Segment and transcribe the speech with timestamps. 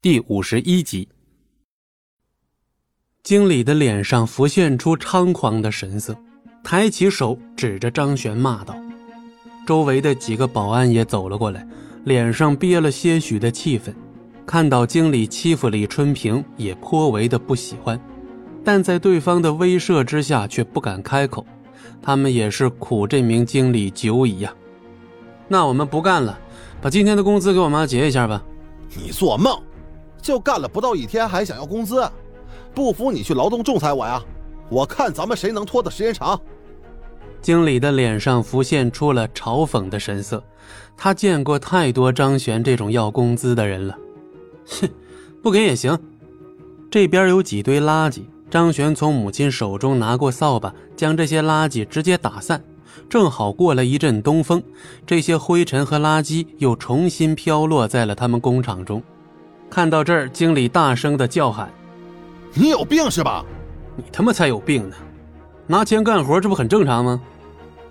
[0.00, 1.08] 第五十一集，
[3.24, 6.16] 经理的脸上浮现出猖狂的神色，
[6.62, 8.76] 抬起手指着张璇骂道
[9.66, 11.66] ：“周围的几个保安也走了过来，
[12.04, 13.92] 脸上憋了些许的气愤，
[14.46, 18.00] 看到经理欺负李春平，也颇为的不喜欢，
[18.62, 21.44] 但在对方的威慑之下，却不敢开口。
[22.00, 24.54] 他们也是苦这名经理久矣呀。
[25.48, 26.38] 那我们不干了，
[26.80, 28.40] 把今天的工资给我妈结一下吧。
[28.96, 29.60] 你做梦！”
[30.20, 32.08] 就干了不到一天，还想要工资？
[32.74, 34.22] 不服你去劳动仲裁我呀！
[34.68, 36.38] 我看咱们谁能拖的时间长。
[37.40, 40.42] 经理的脸上浮现出了嘲讽的神色，
[40.96, 43.96] 他见过太多张璇这种要工资的人了。
[44.66, 44.88] 哼，
[45.42, 45.98] 不给也行。
[46.90, 52.62] 这边有几堆垃圾，张璇从母亲手中拿过扫把，将这些垃圾直接打散。
[53.08, 54.62] 正好过了一阵东风，
[55.06, 59.02] 这些灰尘和垃圾又重新飘落在了他们工厂中。
[59.70, 61.70] 看到这儿，经理大声的叫喊
[62.54, 63.44] ：“你有病是吧？
[63.96, 64.96] 你他妈才有病呢！
[65.66, 67.20] 拿钱干活，这不很正常吗？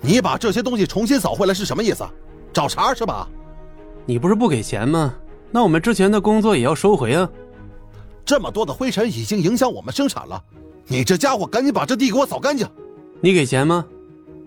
[0.00, 2.06] 你把这些东西重新扫回来是什么意思？
[2.52, 3.28] 找茬是吧？
[4.06, 5.14] 你不是不给钱吗？
[5.50, 7.28] 那我们之前的工作也要收回啊！
[8.24, 10.42] 这么多的灰尘已经影响我们生产了，
[10.86, 12.66] 你这家伙赶紧把这地给我扫干净！
[13.20, 13.84] 你给钱吗？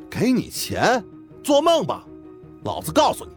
[0.09, 1.03] 给你钱？
[1.43, 2.05] 做梦吧！
[2.63, 3.31] 老子告诉你，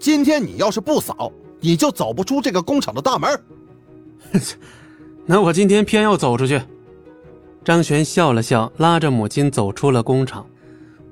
[0.00, 3.40] 今天你要是不扫。”你就走不出这个工厂的大门。
[5.26, 6.60] 那我今天偏要走出去。
[7.64, 10.46] 张璇笑了笑，拉着母亲走出了工厂。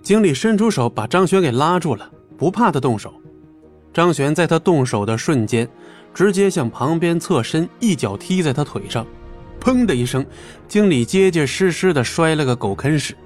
[0.03, 3.12] 经理伸出手把张璇给拉住了，不怕他动手。
[3.92, 5.69] 张璇在他动手的瞬间，
[6.12, 9.06] 直接向旁边侧身，一脚踢在他腿上。
[9.61, 10.25] 砰的一声，
[10.69, 13.17] 经理结结实实的摔了个狗啃屎。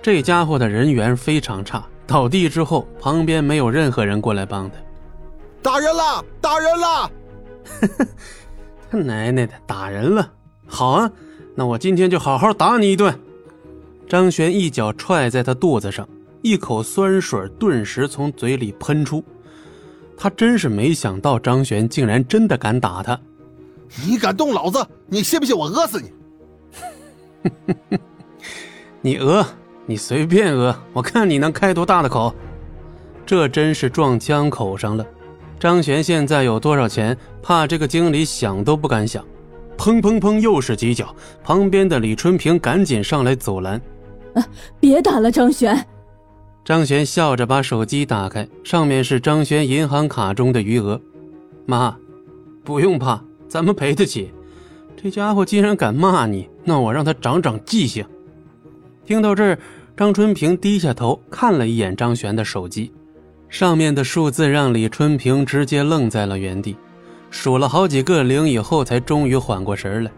[0.00, 4.76] 这家伙的人缘非常差，倒地之后，旁边没有任何人过来帮他。
[5.66, 6.24] 打人了！
[6.40, 7.10] 打人了！
[8.88, 10.32] 他奶奶的，打人了！
[10.64, 11.10] 好啊，
[11.56, 13.12] 那我今天就好好打你一顿。
[14.08, 16.08] 张璇一脚踹在他肚子上，
[16.40, 19.24] 一口酸水顿时从嘴里喷出。
[20.16, 23.18] 他真是没想到张璇竟然真的敢打他。
[24.06, 26.12] 你敢动老子，你信不信我讹死你？
[29.02, 29.44] 你讹，
[29.84, 32.32] 你随便讹，我看你能开多大的口。
[33.26, 35.04] 这真是撞枪口上了。
[35.58, 37.16] 张璇现在有多少钱？
[37.42, 39.24] 怕这个经理想都不敢想。
[39.78, 41.14] 砰砰砰，又是几脚。
[41.42, 43.80] 旁边的李春平赶紧上来阻拦
[44.34, 44.46] ：“啊，
[44.78, 45.86] 别打了，张璇。”
[46.64, 51.00] 张璇笑着把手机打开，上面是张璇银行卡中的余额。
[51.64, 51.96] 妈，
[52.64, 54.32] 不用怕，咱们赔得起。
[55.00, 58.04] 这家伙竟然敢骂你，那我让他长长记性。
[59.04, 59.58] 听到这儿，
[59.96, 62.92] 张春平低下头看了一眼张璇的手机。
[63.48, 66.76] 上面的数字让李春平直接愣在了原地，
[67.30, 70.10] 数了好几个零以后，才终于缓过神来。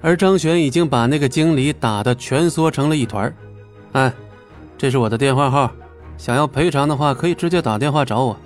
[0.00, 3.32] 而张璇已经把那个经理打得蜷缩成了一团。
[3.92, 4.12] 哎，
[4.76, 5.70] 这是我的电话号，
[6.18, 8.36] 想要赔偿的话，可以直接打电话找我。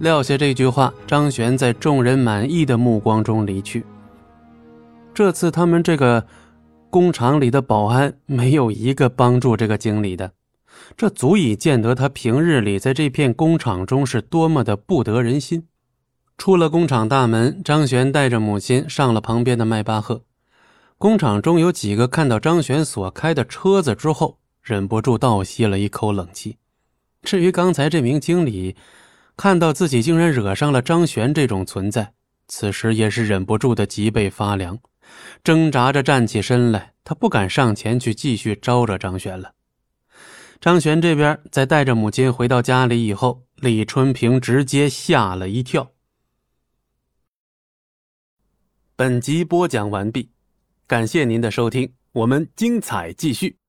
[0.00, 3.84] 撂下这句话，张璇在众人满意的目光中离去。
[5.14, 6.26] 这次他们这个
[6.88, 10.32] 工厂里的保安没有一个帮助这个经理的。
[10.96, 15.66] 这足以见得他平日里在这片工厂中是多么的不得人心。
[16.36, 20.24] 出了工厂大门，张璇带着母亲上了旁边的迈巴赫。
[20.96, 26.56] 工厂中有几个看到张璇所开的车子之后，忍不住倒吸了一口冷气。
[27.22, 28.76] 至于刚才这名经理，
[29.36, 32.12] 看到自己竟然惹上了张璇这种存在，
[32.48, 34.78] 此时也是忍不住的脊背发凉，
[35.44, 36.92] 挣扎着站起身来。
[37.04, 39.52] 他不敢上前去继续招惹张璇了。
[40.60, 45.90] 张璇这边在带着母亲回到家里以后，李春平直接吓了一跳。
[48.94, 50.30] 本集播讲完毕，
[50.86, 53.59] 感谢您的收听，我们精彩继续。